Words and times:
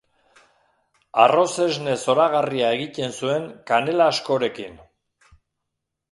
Arroz-esne 1.25 1.91
zoragarria 2.03 2.71
egiten 2.77 3.13
zuen 3.19 3.45
kanela 3.73 4.07
askorekin. 4.15 4.81